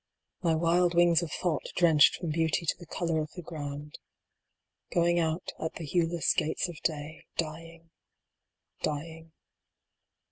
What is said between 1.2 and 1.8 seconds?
of thought